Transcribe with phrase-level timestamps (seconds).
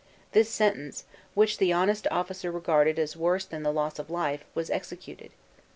[0.31, 1.03] This sentence,
[1.35, 5.29] which the honest officer regarded as worse than the loss of life, was executed.